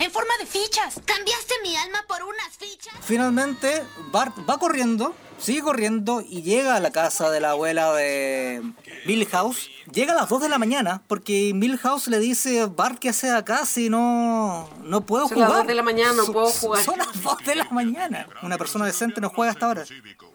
[0.00, 1.00] en forma de fichas.
[1.04, 2.94] ¿Cambiaste mi alma por unas fichas?
[3.02, 8.62] Finalmente, Bart va corriendo, sigue corriendo y llega a la casa de la abuela de
[9.06, 9.70] Milhouse.
[9.92, 13.66] Llega a las 2 de la mañana porque Milhouse le dice, Bart, ¿qué haces acá
[13.66, 15.62] si no, no puedo Son las jugar?
[15.62, 16.82] 2 de la mañana, no Son- puedo jugar.
[16.84, 18.26] Son las 2 de la mañana.
[18.42, 19.84] Una persona decente no juega hasta ahora.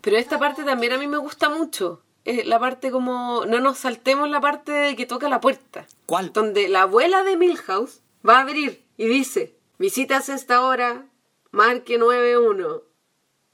[0.02, 2.02] Pero esta parte también a mí me gusta mucho.
[2.28, 3.46] eh, la parte como...
[3.46, 5.86] No nos saltemos la parte de que toca la puerta.
[6.08, 6.34] ¿Cuál?
[6.34, 11.06] Donde la abuela de Milhouse va a abrir y dice, visitas esta hora,
[11.52, 12.82] marque 91.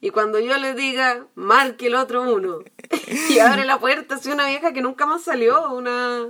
[0.04, 2.60] Y cuando yo le diga, marque el otro uno.
[3.30, 6.28] y abre la puerta, así una vieja que nunca más salió, una...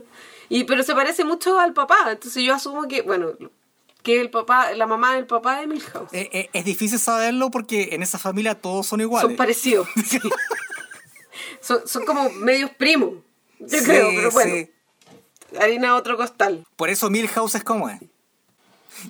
[0.50, 3.32] Y, pero se parece mucho al papá, entonces yo asumo que, bueno,
[4.04, 6.12] que el papá, la mamá del papá de Milhouse.
[6.12, 9.30] Eh, eh, es difícil saberlo porque en esa familia todos son iguales.
[9.30, 9.88] Son parecidos.
[10.06, 10.20] sí.
[11.62, 13.14] son, son como medios primos,
[13.60, 14.56] yo Sí, creo, pero bueno.
[14.56, 14.72] sí.
[15.58, 16.66] Harina otro costal.
[16.76, 18.00] Por eso Milhouse es como es.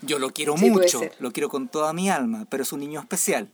[0.02, 3.00] Yo lo quiero Sí, mucho, lo quiero con toda mi alma, pero es un niño
[3.00, 3.50] especial.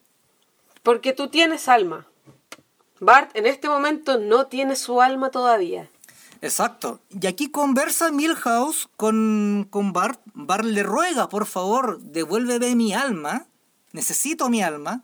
[0.84, 2.08] Porque tú tienes alma.
[3.00, 5.90] Bart en este momento no tiene su alma todavía.
[6.42, 7.00] Exacto.
[7.10, 10.20] Y aquí conversa Milhouse con, con Bart.
[10.34, 13.46] Bart le ruega, por favor, devuélveme mi alma.
[13.92, 15.04] Necesito mi alma.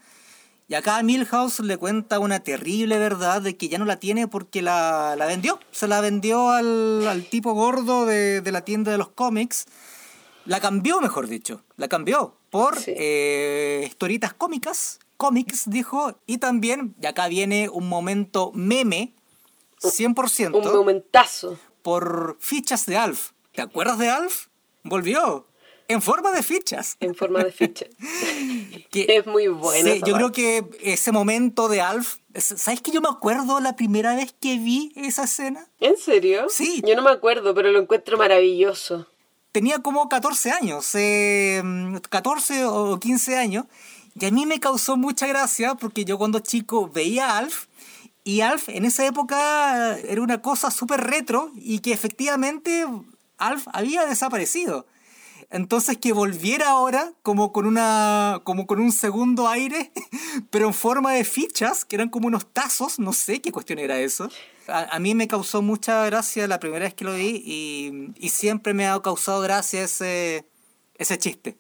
[0.67, 4.62] Y acá Milhouse le cuenta una terrible verdad de que ya no la tiene porque
[4.62, 5.60] la, la vendió.
[5.72, 9.65] Se la vendió al, al tipo gordo de, de la tienda de los cómics.
[10.45, 11.63] La cambió, mejor dicho.
[11.77, 12.93] La cambió por Sí.
[12.97, 14.99] eh, historietas cómicas.
[15.17, 16.17] Cómics, dijo.
[16.25, 19.13] Y también, y acá viene un momento meme.
[19.79, 21.58] 100% Un momentazo.
[21.82, 23.32] por fichas de Alf.
[23.53, 24.47] ¿Te acuerdas de Alf?
[24.84, 25.47] Volvió.
[25.89, 26.95] En forma de fichas.
[27.01, 27.86] en forma de ficha.
[28.89, 32.17] Que- Es muy buena Sí, yo creo que ese momento de Alf.
[32.34, 35.67] es- ¿Sabes que yo me acuerdo la primera vez que vi esa escena?
[35.79, 36.45] ¿En serio?
[36.49, 36.82] Sí.
[36.88, 39.08] Yo no me acuerdo, pero lo encuentro maravilloso.
[39.53, 41.61] Tenía como 14 años, eh,
[42.09, 43.65] 14 o 15 años.
[44.19, 47.67] Y a mí me causó mucha gracia porque yo cuando chico veía a Alf.
[48.23, 52.87] Y Alf en esa época era una cosa súper retro y que efectivamente
[53.37, 54.87] Alf había desaparecido.
[55.53, 59.91] Entonces que volviera ahora como con una como con un segundo aire,
[60.49, 63.99] pero en forma de fichas, que eran como unos tazos, no sé qué cuestión era
[63.99, 64.29] eso.
[64.67, 68.73] A, mí me causó mucha gracia la primera vez que lo vi y, y siempre
[68.73, 70.47] me ha causado gracia ese,
[70.95, 71.55] ese chiste.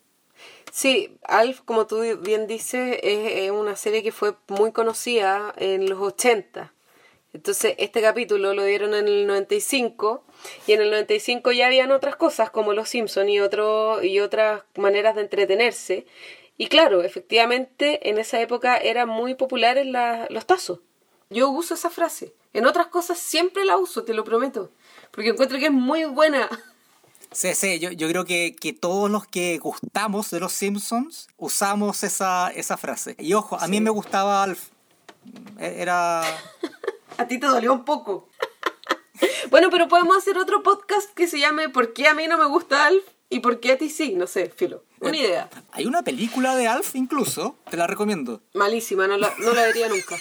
[0.71, 5.87] Sí, Alf, como tú bien dices, es, es una serie que fue muy conocida en
[5.87, 6.72] los 80.
[7.33, 10.23] Entonces, este capítulo lo dieron en el 95
[10.67, 14.61] y en el 95 ya habían otras cosas como Los Simpson y, otro, y otras
[14.75, 16.05] maneras de entretenerse.
[16.57, 20.79] Y claro, efectivamente, en esa época eran muy populares la- los tazos.
[21.31, 22.33] Yo uso esa frase.
[22.53, 24.69] En otras cosas siempre la uso, te lo prometo.
[25.09, 26.47] Porque encuentro que es muy buena.
[27.35, 32.03] Sí, sí, yo, yo creo que, que todos los que gustamos de los Simpsons usamos
[32.03, 33.15] esa, esa frase.
[33.17, 34.67] Y ojo, a mí me gustaba Alf.
[35.59, 36.21] E- Era...
[37.17, 38.29] A ti te dolió un poco.
[39.49, 42.45] bueno, pero podemos hacer otro podcast que se llame ¿Por qué a mí no me
[42.45, 43.03] gusta Alf?
[43.29, 44.13] y por qué a ti sí?
[44.13, 44.83] No sé, filo.
[44.99, 45.49] Una idea.
[45.71, 48.41] Hay una película de Alf incluso, te la recomiendo.
[48.53, 50.17] Malísima, no la, no la vería nunca.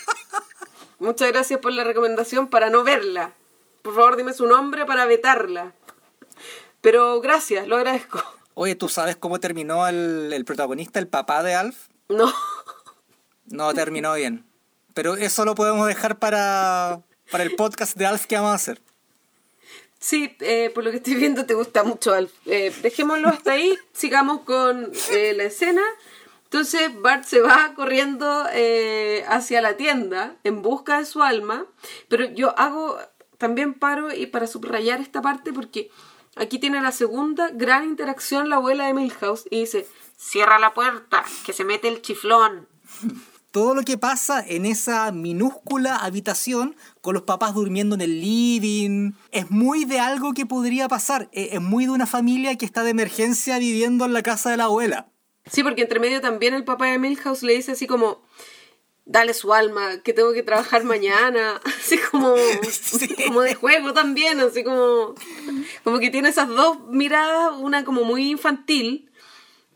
[0.98, 3.34] Muchas gracias por la recomendación para no verla.
[3.82, 5.74] Por favor, dime su nombre para vetarla.
[6.80, 8.22] Pero gracias, lo agradezco.
[8.54, 11.88] Oye, ¿tú sabes cómo terminó el, el protagonista, el papá de Alf?
[12.08, 12.32] No.
[13.46, 14.46] No terminó bien.
[14.94, 17.00] Pero eso lo podemos dejar para,
[17.30, 18.80] para el podcast de Alf que vamos a hacer.
[19.98, 22.32] Sí, eh, por lo que estoy viendo te gusta mucho Alf.
[22.46, 25.82] Eh, dejémoslo hasta ahí, sigamos con eh, la escena.
[26.52, 31.64] Entonces Bart se va corriendo eh, hacia la tienda en busca de su alma,
[32.08, 32.98] pero yo hago,
[33.38, 35.90] también paro y para subrayar esta parte porque
[36.36, 39.86] aquí tiene la segunda gran interacción la abuela de Milhouse y dice,
[40.18, 42.68] cierra la puerta, que se mete el chiflón.
[43.52, 49.12] Todo lo que pasa en esa minúscula habitación con los papás durmiendo en el living
[49.30, 51.28] es muy de algo que podría pasar.
[51.32, 54.56] Eh, Es muy de una familia que está de emergencia viviendo en la casa de
[54.56, 55.08] la abuela.
[55.50, 58.22] Sí, porque entre medio también el papá de Milhouse le dice así como,
[59.04, 62.34] dale su alma, que tengo que trabajar mañana, así como,
[63.26, 65.14] como de juego también, así como,
[65.84, 69.10] como que tiene esas dos miradas, una como muy infantil,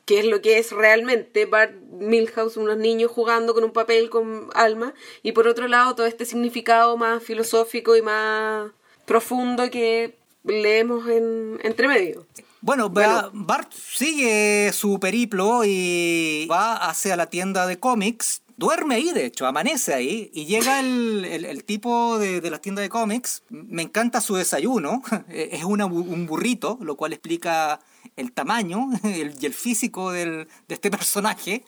[0.06, 4.48] que es lo que es realmente Bart Milhouse, unos niños jugando con un papel con
[4.54, 8.70] alma, y por otro lado todo este significado más filosófico y más
[9.04, 12.26] profundo que leemos en entre medio.
[12.60, 18.42] Bueno, Bart sigue su periplo y va hacia la tienda de cómics.
[18.56, 20.30] Duerme ahí, de hecho, amanece ahí.
[20.32, 23.42] Y llega el, el- el tipo de, de la tienda de cómics.
[23.50, 25.02] Me encanta su desayuno.
[25.28, 27.78] Es una un burrito, lo cual explica
[28.16, 31.64] el tamaño el- y el físico del- de este personaje.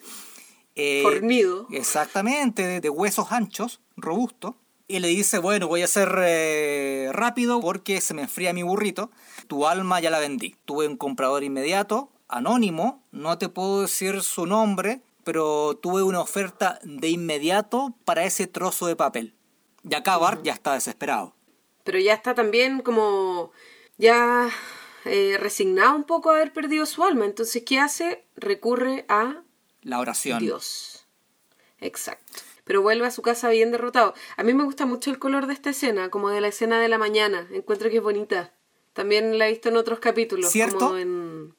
[0.75, 1.67] Eh, Fornido.
[1.71, 4.57] Exactamente, de, de huesos anchos, robusto.
[4.87, 9.11] Y le dice, bueno, voy a ser eh, rápido porque se me enfría mi burrito.
[9.47, 10.57] Tu alma ya la vendí.
[10.65, 16.79] Tuve un comprador inmediato, anónimo, no te puedo decir su nombre, pero tuve una oferta
[16.85, 19.35] de inmediato para ese trozo de papel.
[19.89, 21.35] Y acá Bart ya está desesperado.
[21.85, 23.51] pero ya está también como
[23.99, 24.49] ya
[25.09, 27.25] eh, resignado un poco a haber perdido su alma.
[27.25, 28.25] Entonces, ¿qué hace?
[28.37, 29.43] Recurre a
[29.83, 30.39] La oración.
[30.39, 31.07] Dios.
[31.81, 32.43] Exacto.
[32.65, 34.15] Pero vuelve a su casa bien derrotado.
[34.37, 36.89] A mí me gusta mucho el color de esta escena, como de la escena de
[36.89, 37.49] la mañana.
[37.51, 38.53] Encuentro que es bonita.
[38.93, 40.51] También la he visto en otros capítulos.
[40.51, 40.79] ¿Cierto?
[40.79, 41.55] Como en,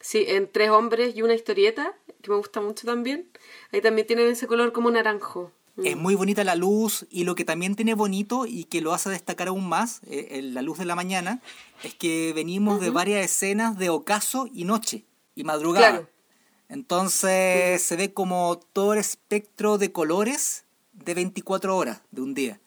[0.00, 3.30] sí, en Tres hombres y una historieta, que me gusta mucho también.
[3.72, 5.52] Ahí también tienen ese color como naranjo.
[5.84, 9.10] Es muy bonita la luz y lo que también tiene bonito y que lo hace
[9.10, 11.40] destacar aún más, eh, en la luz de la mañana,
[11.82, 15.90] es que venimos de varias escenas de ocaso y noche y madrugada.
[15.90, 16.08] Claro.
[16.68, 22.60] Entonces se ve como todo el espectro de colores de 24 horas de un día.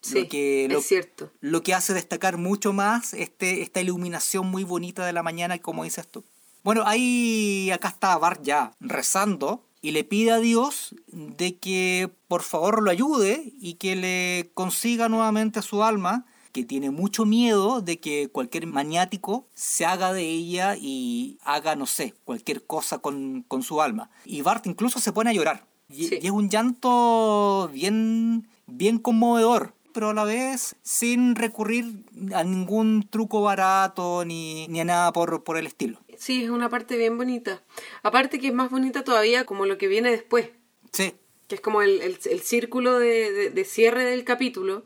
[0.00, 1.32] Sí, lo que, es lo, cierto.
[1.40, 5.82] lo que hace destacar mucho más este, esta iluminación muy bonita de la mañana, como
[5.82, 6.24] dices tú.
[6.62, 12.42] Bueno, ahí acá está Bart ya rezando y le pide a Dios de que por
[12.42, 18.00] favor lo ayude y que le consiga nuevamente su alma, que tiene mucho miedo de
[18.00, 23.62] que cualquier maniático se haga de ella y haga, no sé, cualquier cosa con, con
[23.62, 24.10] su alma.
[24.24, 25.68] Y Bart incluso se pone a llorar.
[25.88, 26.18] Y, Sí.
[26.20, 33.06] y es un llanto bien, bien conmovedor, pero a la vez sin recurrir a ningún
[33.08, 36.00] truco barato ni, ni a nada por, por el estilo.
[36.18, 37.62] Sí, es una parte bien bonita.
[38.02, 40.50] Aparte que es más bonita todavía como lo que viene después,
[40.92, 41.14] Sí,
[41.48, 44.84] que es como el, el- el círculo de, de- de cierre del capítulo.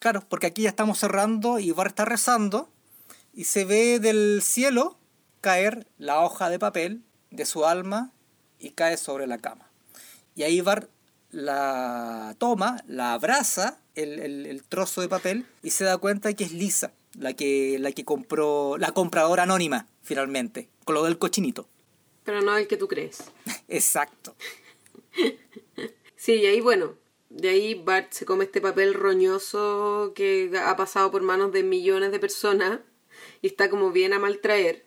[0.00, 2.68] claro, porque aquí ya estamos cerrando y Bart está rezando
[3.32, 4.98] y se ve del cielo
[5.40, 8.12] caer la hoja de papel de su alma
[8.58, 9.70] y cae sobre la cama.
[10.34, 10.90] Y ahí Bart
[11.30, 16.44] la toma, la abraza, el, el- el trozo de papel, y se da cuenta que
[16.44, 21.66] es Lisa, la que, la que compró, la compradora anónima, finalmente, con lo del cochinito.
[22.24, 23.24] Pero no el que tú crees.
[23.68, 24.36] Exacto.
[26.16, 26.94] Sí, y ahí bueno,
[27.28, 32.12] de ahí Bart se come este papel roñoso que ha pasado por manos de millones
[32.12, 32.80] de personas
[33.42, 34.86] y está como bien a maltraer.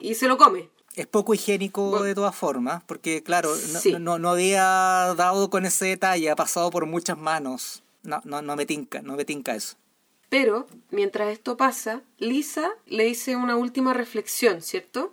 [0.00, 0.68] Y se lo come.
[0.96, 2.04] Es poco higiénico Bueno.
[2.06, 3.92] de todas formas, porque claro, no, Sí.
[4.00, 7.84] no, no había dado con ese detalle, ha pasado por muchas manos.
[8.02, 9.76] No, no, no me tinca, no me tinca eso.
[10.32, 15.12] Pero, mientras esto pasa, Lisa le dice una última reflexión, ¿cierto?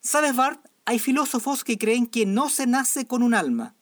[0.00, 0.64] ¿Sabes, Bart?
[0.84, 3.74] Hay filósofos que creen que no se nace con un alma,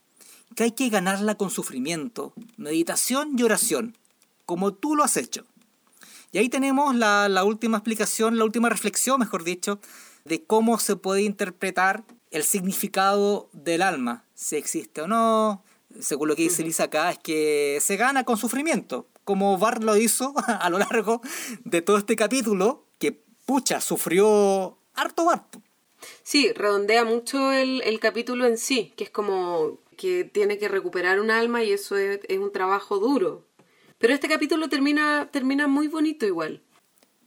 [0.54, 3.98] que hay que ganarla con sufrimiento, meditación y oración,
[4.46, 5.44] como tú lo has hecho.
[6.32, 9.78] Y ahí tenemos la, la última explicación, la última reflexión, mejor dicho,
[10.24, 15.62] de cómo se puede interpretar el significado del alma, si existe o no.
[16.00, 19.98] Según lo que dice Lisa acá, es que se gana con sufrimiento, como Bart lo
[19.98, 21.20] hizo a lo largo
[21.64, 23.12] de todo este capítulo, que
[23.44, 25.56] pucha, sufrió harto Bart.
[26.22, 31.20] Sí, redondea mucho el, el capítulo en sí, que es como que tiene que recuperar
[31.20, 33.44] un alma y eso es, es un trabajo duro.
[33.98, 36.62] Pero este capítulo termina, termina muy bonito igual.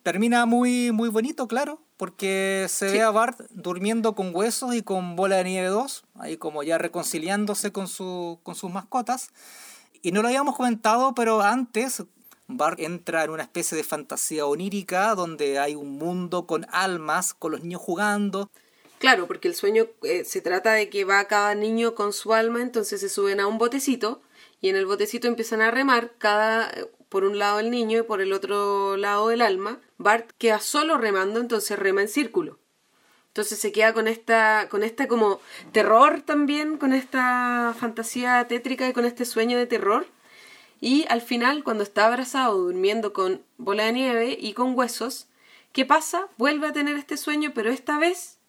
[0.04, 2.94] Termina muy, muy bonito, claro, porque se Sí.
[2.98, 6.78] ve a Bart durmiendo con huesos y con Bola de Nieve 2, ahí como ya
[6.78, 9.32] reconciliándose con, su, con sus mascotas.
[10.02, 12.04] Y no lo habíamos comentado, pero antes
[12.48, 17.52] Bart entra en una especie de fantasía onírica donde hay un mundo con almas, con
[17.52, 18.50] los niños jugando.
[18.98, 22.62] Claro, porque el sueño eh, se trata de que va cada niño con su alma,
[22.62, 24.22] entonces se suben a un botecito
[24.62, 28.04] y en el botecito empiezan a remar, cada eh, por un lado el niño y
[28.04, 29.80] por el otro lado el alma.
[29.98, 32.60] Bart queda solo remando, entonces rema en círculo.
[33.40, 35.40] Entonces se queda con esta, con este como
[35.72, 40.06] terror también, con esta fantasía tétrica y con este sueño de terror.
[40.82, 45.28] Y al final, cuando está abrazado, durmiendo con bola de nieve y con huesos,
[45.72, 46.28] ¿qué pasa?
[46.38, 48.40] Vuelve a tener este sueño, pero esta vez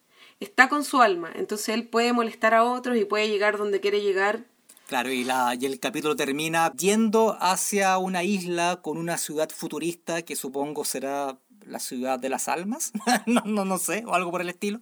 [0.41, 1.31] está con su alma.
[1.35, 4.43] Entonces él puede molestar a otros y puede llegar donde quiere llegar.
[4.87, 10.23] Claro, y, la, y el capítulo termina yendo hacia una isla con una ciudad futurista
[10.23, 11.39] que supongo será
[11.71, 12.91] la ciudad de las almas,
[13.25, 14.79] no, no, no sé, o algo por el estilo.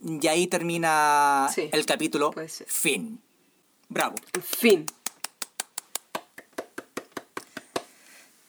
[0.00, 2.32] Y ahí termina Sí, el capítulo
[2.66, 3.20] fin.
[3.88, 4.16] Bravo.
[4.42, 4.86] Fin.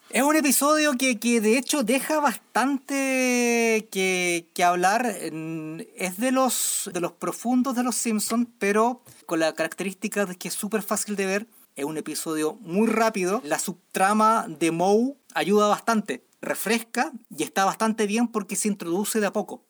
[0.09, 5.05] Es un episodio que, que de hecho deja bastante que, que hablar.
[5.05, 10.47] Es de los, de los profundos de los Simpsons, pero con la característica de que
[10.47, 11.47] es súper fácil de ver.
[11.78, 13.39] Es un episodio muy rápido.
[13.43, 16.23] La subtrama de Moe ayuda bastante.
[16.41, 19.63] Refresca y está bastante bien porque se introduce de a poco.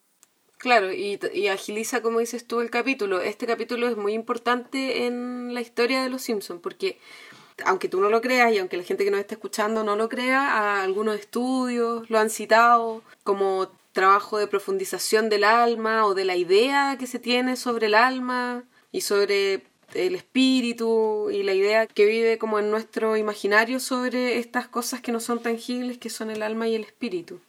[0.57, 3.19] Claro, y, agiliza, como dices tú, el capítulo.
[3.19, 6.97] Este capítulo es muy importante en la historia de los Simpsons, porque
[7.65, 10.07] aunque tú no lo creas y aunque la gente que nos está escuchando no lo
[10.07, 16.23] crea, a algunos estudios lo han citado como trabajo de profundización del alma o de
[16.23, 19.63] la idea que se tiene sobre el alma y sobre
[19.97, 25.11] el espíritu y la idea que vive como en nuestro imaginario sobre estas cosas que
[25.11, 27.39] no son tangibles, que son el alma y el espíritu.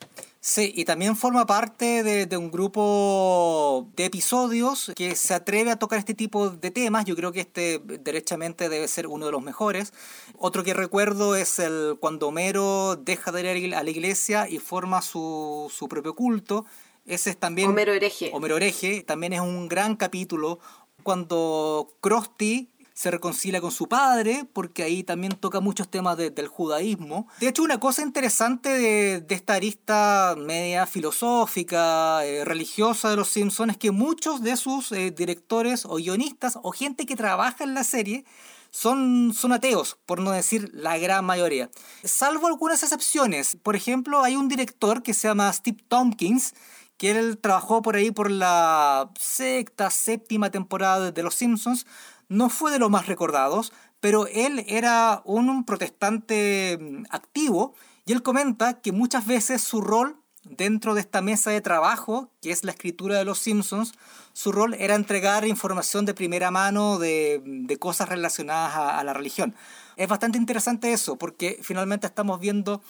[0.40, 5.76] Sí, y también forma parte de, de, un grupo de episodios que se atreve a
[5.76, 7.05] tocar este tipo de temas.
[7.05, 9.92] Yo creo que este derechamente debe ser uno de los mejores.
[10.38, 15.03] Otro que recuerdo es el cuando Homero deja de ir a la iglesia y forma
[15.03, 16.64] su, su propio culto.
[17.05, 17.70] Ese es también...
[17.70, 18.30] Homero hereje.
[18.32, 19.03] Homero hereje.
[19.03, 20.61] También es un gran capítulo
[21.09, 26.48] cuando Krusty se reconcilia con su padre, porque ahí también toca muchos temas de, del
[26.48, 27.26] judaísmo.
[27.40, 33.30] De hecho, una cosa interesante de, de esta arista media filosófica, eh, religiosa de Los
[33.30, 37.72] Simpsons, es que muchos de sus eh, directores o guionistas o gente que trabaja en
[37.72, 38.26] la serie
[38.70, 41.70] son, son ateos, por no decir la gran mayoría.
[42.04, 43.56] Salvo algunas excepciones.
[43.62, 46.52] Por ejemplo, hay un director que se llama Steve Tompkins,
[46.99, 51.86] que él trabajó por ahí por la sexta, séptima temporada de Los Simpsons,
[52.28, 57.74] no fue de los más recordados, pero él era un protestante mm, activo
[58.05, 62.51] y él comenta que muchas veces su rol dentro de esta mesa de trabajo, que
[62.51, 63.92] es la escritura de los Simpsons,
[64.32, 69.12] su rol era entregar información de primera mano de, de cosas relacionadas a, a, la
[69.12, 69.55] religión.
[69.96, 72.82] Es bastante interesante eso, porque finalmente estamos viendo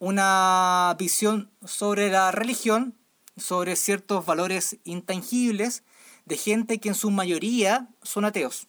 [0.00, 2.94] una visión sobre la religión,
[3.38, 5.82] sobre ciertos valores intangibles
[6.24, 8.68] de gente que en su mayoría son ateos.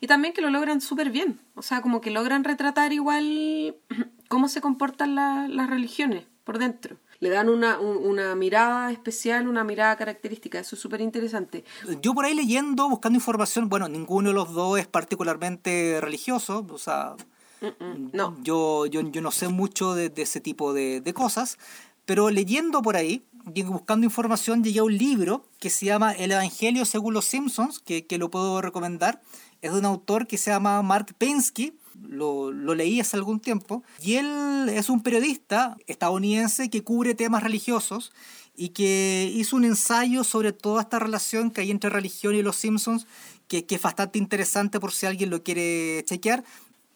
[0.00, 1.40] Y también que lo logran súper bien.
[1.54, 3.76] O sea, como que logran retratar igual
[4.28, 6.96] cómo se comportan la, las religiones por dentro.
[7.20, 10.58] Le dan una, un, una mirada especial, una mirada característica.
[10.58, 11.64] Eso es súper interesante.
[12.00, 16.66] Yo por ahí leyendo, buscando información, bueno, ninguno de los dos es particularmente religioso.
[16.70, 17.14] O sea,
[17.60, 18.36] Mm, mm, no.
[18.42, 21.58] yo, yo, yo no sé mucho de, de ese tipo de, de cosas.
[22.04, 23.24] Pero leyendo por ahí,
[23.66, 28.06] buscando información, llegué a un libro que se llama El Evangelio según los Simpsons, que,
[28.06, 29.20] que lo puedo recomendar
[29.62, 33.82] es de un autor que se llama Mark Pensky, lo, lo, leí hace algún tiempo,
[34.00, 38.12] y él es un periodista estadounidense que cubre temas religiosos
[38.56, 42.56] y que hizo un ensayo sobre toda esta relación que hay entre religión y los
[42.56, 43.06] Simpsons,
[43.48, 46.44] que, que es bastante interesante por si alguien lo quiere chequear.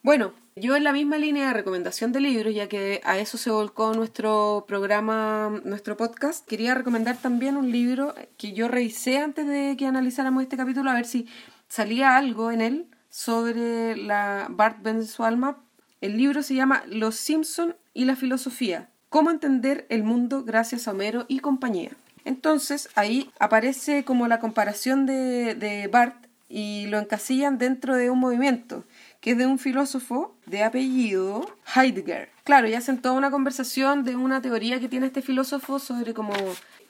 [0.03, 3.51] Bueno, yo en la misma línea de recomendación de libros, ya que a eso se
[3.51, 9.77] volcó nuestro programa, nuestro podcast, quería recomendar también un libro que yo revisé antes de
[9.79, 11.27] que analizáramos este capítulo, a ver si
[11.69, 15.57] salía algo en él sobre la Bart vende su alma.
[16.03, 18.91] El libro se llama Los Simpson y la filosofía.
[19.09, 21.93] Cómo entender el mundo gracias a Homero y compañía.
[22.25, 28.19] Entonces ahí aparece como la comparación de, de Bart y lo encasillan dentro de un
[28.19, 28.85] movimiento
[29.23, 32.29] que es de un filósofo de apellido Heidegger.
[32.43, 36.35] Claro, y hacen toda una conversación de una teoría que tiene este filósofo sobre como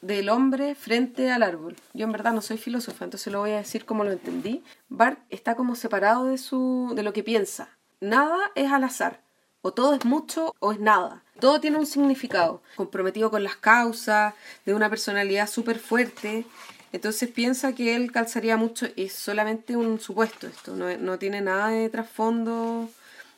[0.00, 1.76] del hombre frente al árbol.
[1.92, 4.64] Yo en verdad no soy filósofa, entonces lo voy a decir como lo entendí.
[4.88, 7.68] Bart está como separado de su de lo que piensa.
[8.00, 9.20] Nada es al azar.
[9.60, 11.22] O todo es mucho o es nada.
[11.38, 14.32] Todo tiene un significado, comprometido con las causas,
[14.64, 16.46] de una personalidad súper fuerte.
[16.92, 21.68] Entonces piensa que él calzaría mucho, es solamente un supuesto esto, no, no tiene nada
[21.68, 22.90] de trasfondo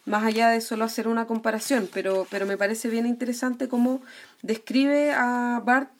[0.07, 4.03] más allá de solo hacer una comparación, pero, pero me parece bien interesante cómo
[4.43, 5.91] describe a Bart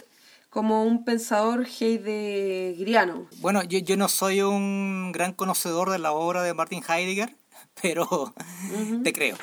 [0.51, 3.27] como un pensador heideggeriano.
[3.39, 7.35] Bueno, yo, yo no soy un gran conocedor de la obra de Martin Heidegger,
[7.83, 9.03] pero uh -huh.
[9.03, 9.37] te creo.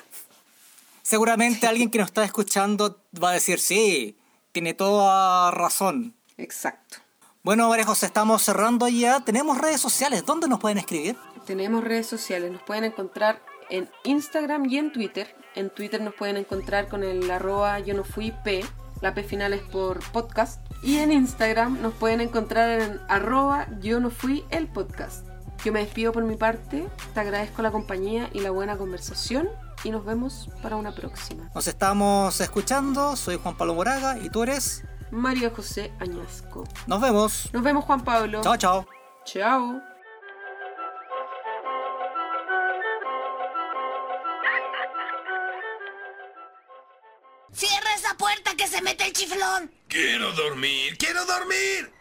[1.02, 4.16] Seguramente alguien que nos está escuchando va a decir, sí,
[4.54, 6.14] tiene toda razón.
[6.38, 7.00] Exacto.
[7.44, 9.22] Bueno, María José, estamos cerrando ya.
[9.22, 10.24] Tenemos redes sociales.
[10.24, 11.18] ¿Dónde nos pueden escribir?
[11.48, 12.52] Tenemos redes sociales.
[12.52, 15.36] Nos pueden encontrar en Instagram y en Twitter.
[15.56, 18.64] En Twitter nos pueden encontrar con el arroba yo no fui P.
[19.02, 20.62] La P final es por podcast.
[20.84, 25.26] Y en Instagram nos pueden encontrar en arroba yo no fui el podcast.
[25.66, 26.88] Yo me despido por mi parte.
[27.16, 29.50] Te agradezco la compañía y la buena conversación.
[29.84, 31.50] Y nos vemos para una próxima.
[31.56, 33.16] Nos estamos escuchando.
[33.16, 34.84] Soy Juan Pablo Moraga y tú eres...
[35.12, 36.64] María José Añasco.
[36.88, 37.50] Nos vemos.
[37.54, 38.42] Nos vemos, Juan Pablo.
[38.42, 38.88] Chao, chao.
[39.26, 39.82] Chao.
[47.54, 49.72] ¡Cierra esa puerta que se mete el chiflón!
[49.88, 51.92] Quiero dormir, quiero dormir.